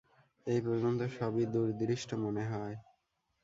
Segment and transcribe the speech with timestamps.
[0.47, 2.75] এই পর্যন্ত সবই দুরদৃষ্ট মনে হয়।